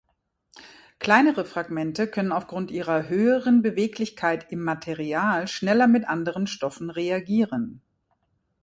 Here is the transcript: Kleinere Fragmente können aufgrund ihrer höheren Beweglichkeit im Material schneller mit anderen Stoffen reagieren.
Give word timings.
Kleinere 0.97 1.45
Fragmente 1.45 2.07
können 2.07 2.31
aufgrund 2.31 2.71
ihrer 2.71 3.07
höheren 3.07 3.61
Beweglichkeit 3.61 4.51
im 4.51 4.63
Material 4.63 5.47
schneller 5.47 5.85
mit 5.85 6.07
anderen 6.09 6.47
Stoffen 6.47 6.89
reagieren. 6.89 7.83